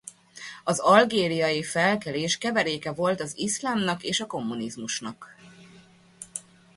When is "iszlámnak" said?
3.39-4.03